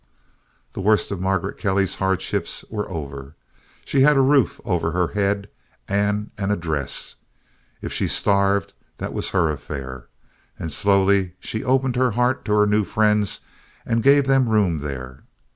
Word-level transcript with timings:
The 0.73 0.81
worst 0.81 1.11
of 1.11 1.21
Margaret 1.21 1.59
Kelly's 1.59 1.97
hardships 1.97 2.65
were 2.71 2.89
over. 2.89 3.35
She 3.85 3.99
had 4.01 4.17
a 4.17 4.21
roof 4.21 4.59
over 4.65 4.89
her 4.93 5.09
head, 5.09 5.47
and 5.87 6.31
an 6.39 6.49
"address." 6.49 7.17
If 7.83 7.93
she 7.93 8.07
starved, 8.07 8.73
that 8.97 9.13
was 9.13 9.29
her 9.29 9.51
affair. 9.51 10.07
And 10.57 10.71
slowly 10.71 11.35
she 11.39 11.63
opened 11.63 11.97
her 11.97 12.09
heart 12.17 12.43
to 12.45 12.53
her 12.53 12.65
new 12.65 12.83
friends 12.83 13.41
and 13.85 14.01
gave 14.01 14.25
them 14.25 14.49
room 14.49 14.79
there. 14.79 15.21